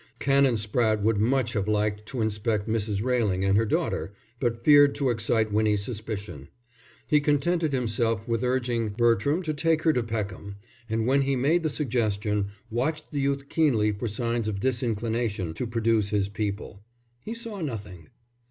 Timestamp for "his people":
16.09-16.81